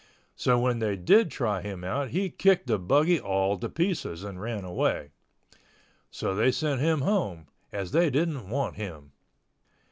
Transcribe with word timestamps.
So 0.35 0.57
when 0.57 0.79
they 0.79 0.95
did 0.95 1.29
try 1.29 1.61
him 1.61 1.83
out 1.83 2.09
he 2.09 2.31
kicked 2.31 2.65
the 2.65 2.79
buggy 2.79 3.19
all 3.19 3.55
to 3.59 3.69
pieces 3.69 4.23
and 4.23 4.41
ran 4.41 4.65
away. 4.65 5.11
So 6.09 6.33
they 6.33 6.49
sent 6.51 6.81
him 6.81 7.01
home, 7.01 7.45
as 7.71 7.91
they 7.91 8.09
didn't 8.09 8.49
want 8.49 8.77
him. 8.77 9.11